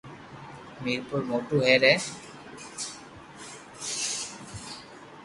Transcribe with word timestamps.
ميرپور 0.83 1.21
موٽو 1.29 1.55
ھير 1.65 1.81
ھي 1.89 1.95